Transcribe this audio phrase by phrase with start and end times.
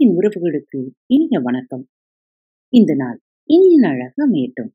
[0.00, 1.88] அன்பின் உறவுகளுக்கு இனிய வணக்கம்.
[2.68, 4.70] இந்த நாள் இனிய நாளாக அமையட்டும்.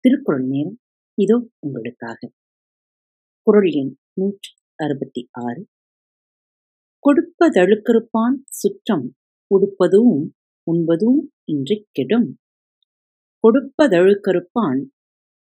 [0.00, 0.78] திருக்குறள் நேரம்
[1.14, 2.32] இதோ உங்களுக்காக.
[3.42, 5.68] குரல் எண் நூற்றி அறுபத்தி ஆறு.
[7.06, 9.14] கொடுப்பதழுக்கறுப்பான் சுற்றம்
[9.54, 10.30] உடுப்பதும்
[10.62, 12.38] உண்பதும் இன்றி கெடும்.
[13.42, 14.84] கொடுப்பதழுக்கறுப்பான்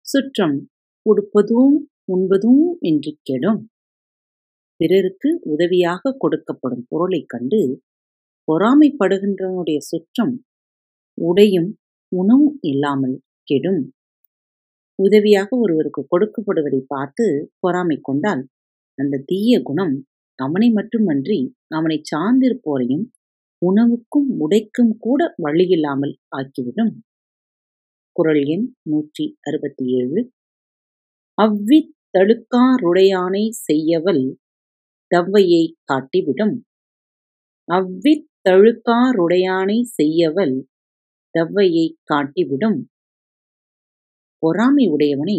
[0.00, 0.70] சுற்றம்
[1.02, 1.78] உடுப்பதும்
[2.12, 3.70] உண்பதும் இன்றி கெடும்.
[4.76, 7.82] பிறருக்கு உதவியாக கொடுக்கப்படும் பொருளைக் கண்டு
[8.48, 10.44] பொறாமைப்படுகின்றவனுடைய சுற்றம்
[11.18, 11.78] உடையும்
[12.12, 13.92] உணவும் இல்லாமல் கெடும்.
[14.98, 18.48] உதவியாக ஒருவருக்கு கொடுக்கப்படுவதை பார்த்து பொறாமை கொண்டால்
[18.98, 20.06] அந்த தீய குணம்
[20.38, 23.12] அவனை மட்டுமன்றி அவனை சார்ந்திருப்போரையும்
[23.62, 27.04] உணவுக்கும் உடைக்கும் கூட வழியில்லாமல் ஆக்கிவிடும்.
[28.16, 30.30] குரல் எண் நூற்றி அறுபத்தி ஏழு
[31.38, 34.38] அவ்வித்தழுக்காருடையானை செய்யவல்
[35.10, 36.64] தவ்வையை காட்டிவிடும்.
[38.46, 40.56] தழுக்காறுடையானை செய்யவல்
[41.34, 42.78] தவ்வையை காட்டிவிடும்.
[44.42, 45.38] பொறாமை உடையவனை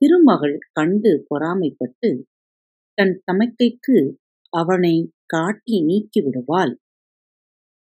[0.00, 2.10] திருமகள் கண்டு பொறாமைப்பட்டு
[2.98, 3.96] தன் தமக்கைக்கு
[4.52, 4.94] அவனை
[5.26, 6.74] காட்டி நீக்கிவிடுவாள்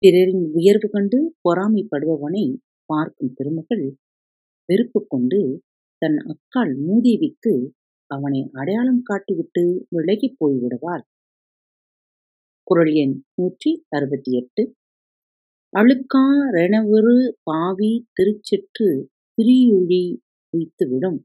[0.02, 2.44] பிறரின் உயர்வு கண்டு பொறாமைப்படுபவனை
[2.90, 3.84] பார்க்கும் திருமகள்
[4.68, 5.40] வெறுப்பு கொண்டு
[6.02, 7.54] தன் அக்காள் மூதேவிக்கு
[8.10, 11.04] அவனை அடையாளம் காட்டிவிட்டு விலகிப் போய்விடுவாள்.
[12.70, 14.62] குரல் எண் நூற்றி அறுபத்தி எட்டு.
[15.72, 18.88] அழுக்கா ரெணவொரு பாவி திருச்சிற்று
[19.38, 20.04] திரியுழி
[20.52, 21.18] உய்த்துவிடும்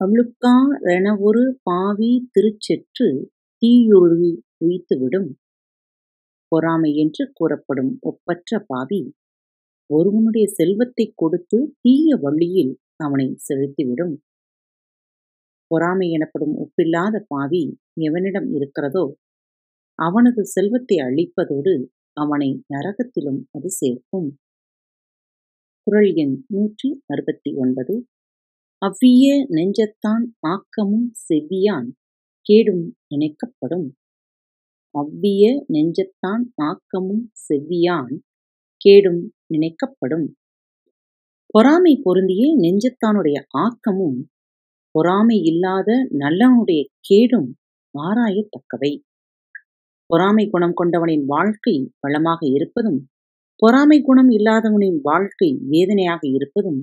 [0.00, 3.08] அழுக்கா ரெணவொரு பாவி திருச்செற்று
[3.62, 4.30] தீயுழி
[4.64, 5.28] உய்த்துவிடும்
[6.52, 9.02] பொறாமை என்று கூறப்படும் ஒப்பற்ற பாவி
[9.90, 14.16] ஒருவனுடைய செல்வத்தை கொடுத்து தீய வழியில் அவனை செலுத்திவிடும்.
[15.70, 17.64] பொறாமை எனப்படும் ஒப்பில்லாத பாவி
[18.00, 19.06] எவனிடம் இருக்கிறதோ
[19.98, 21.74] அவனது செல்வத்தை அழிப்பதோடு
[22.16, 24.28] அவனை நரகத்திலும் அது சேர்க்கும்.
[25.86, 27.94] குரல் எண் நூற்றி அறுபத்தி ஒன்பது.
[28.82, 31.88] அவ்விய நெஞ்சத்தான் ஆக்கமும் செவ்வியான்
[32.46, 33.88] கேடும் நினைக்கப்படும்
[34.94, 38.14] அவ்விய நெஞ்சத்தான் ஆக்கமும் செவ்வியான்
[38.80, 40.28] கேடும் நினைக்கப்படும்
[41.54, 44.18] பொறாமை பொருந்திய நெஞ்சத்தானுடைய ஆக்கமும்
[44.94, 47.48] பொறாமை இல்லாத நல்லவனுடைய கேடும்
[47.94, 48.92] ஆராயத்தக்கவை.
[50.10, 53.00] பொறாமை குணம் கொண்டவனின் வாழ்க்கை வளமாக இருப்பதும்
[53.62, 56.78] பொறாமை குணம் இல்லாதவனின் வாழ்க்கை வேதனையாக இருப்பதும்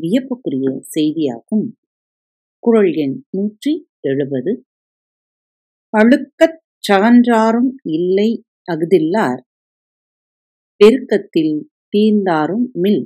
[0.00, 1.64] வியப்புக்குரிய செய்தியாகும்.
[2.62, 4.52] குரல் எண் நூற்றி எழுபது.
[5.92, 6.58] அழுக்கச்
[6.88, 8.30] சகன்றாரும் இல்லை
[8.72, 9.40] அகுதில்லார்
[10.80, 11.54] பெருக்கத்தில்
[11.92, 13.02] தீர்ந்தாரும் மில்.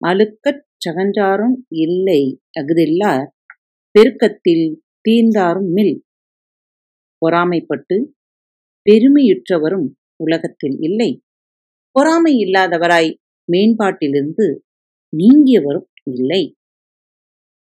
[0.00, 2.20] அழுக்கச் சகன்றாரும் இல்லை
[2.60, 3.26] அகுதில்லார்
[3.94, 4.66] பெருக்கத்தில்
[5.04, 5.96] தீர்ந்தாரும் மில்.
[7.22, 7.96] பொறாமைப்பட்டு
[8.88, 11.22] பெருமையுற்றவரும் உலகத்தில் இல்லை.
[11.90, 13.10] பொறாமை இல்லாதவராய்
[13.52, 14.46] மேம்பாட்டிலிருந்து
[15.12, 16.42] நீங்கியவரும் இல்லை.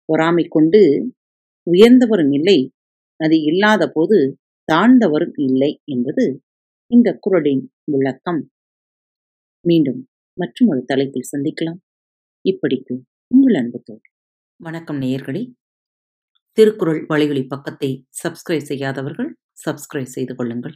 [0.05, 0.81] பொறாமை கொண்டு
[1.67, 2.71] உயர்ந்தவரும் இல்லை.
[3.19, 4.39] அது இல்லாத போது
[4.71, 6.43] தாழ்ந்தவரும் இல்லை என்பது
[6.91, 8.41] இந்த குரலின் விளக்கம்.
[9.65, 10.01] மீண்டும்
[10.37, 11.79] மற்றும் ஒரு தலைப்பில் சந்திக்கலாம்.
[12.45, 12.93] இப்படிக்கு
[13.27, 14.03] உங்கள் அன்பு தோல்
[14.59, 15.43] வணக்கம் நேயர்களே.
[16.57, 20.75] திருக்குறள் வழிகளி பக்கத்தை சப்ஸ்கிரைப் செய்யாதவர்கள் சப்ஸ்கிரைப் செய்து கொள்ளுங்கள்.